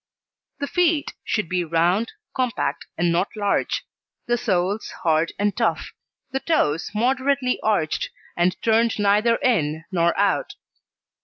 [0.57, 3.85] The Feet should be round, compact, and not large.
[4.25, 5.93] The soles hard and tough.
[6.31, 10.55] The toes moderately arched, and turned neither in nor out.